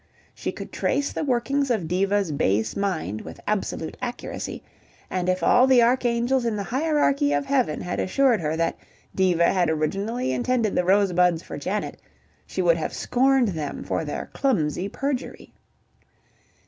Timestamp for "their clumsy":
14.03-14.89